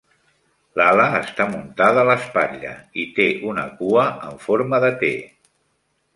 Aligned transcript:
L'ala 0.79 1.03
està 1.17 1.45
muntada 1.51 2.01
a 2.05 2.05
l'espatlla 2.11 2.73
i 3.05 3.07
té 3.19 3.29
una 3.51 3.67
cua 3.83 4.09
en 4.31 4.43
forma 4.49 4.81
de 4.87 4.93
T. 5.05 5.13